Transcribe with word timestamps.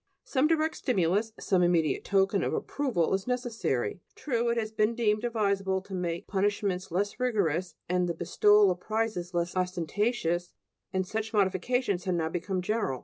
Some 0.23 0.47
direct 0.47 0.77
stimulus, 0.77 1.31
some 1.39 1.61
immediate 1.61 2.03
token 2.03 2.41
of 2.43 2.55
approval, 2.55 3.13
is 3.13 3.27
necessary. 3.27 4.01
True, 4.15 4.49
it 4.49 4.57
has 4.57 4.71
been 4.71 4.95
deemed 4.95 5.23
advisable 5.23 5.79
to 5.81 5.93
make 5.93 6.25
punishments 6.25 6.89
less 6.89 7.19
rigorous 7.19 7.75
and 7.87 8.09
the 8.09 8.15
bestowal 8.15 8.71
of 8.71 8.79
prizes 8.79 9.35
less 9.35 9.55
ostentatious, 9.55 10.53
and 10.91 11.05
such 11.05 11.33
modifications 11.33 12.05
have 12.05 12.15
now 12.15 12.29
become 12.29 12.63
general. 12.63 12.99